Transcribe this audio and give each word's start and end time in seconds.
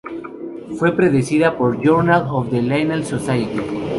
Fue 0.79 0.95
precedida 0.95 1.55
por 1.55 1.79
"Journal 1.79 2.25
of 2.27 2.49
the 2.49 2.59
Linnean 2.59 3.05
Society. 3.05 3.61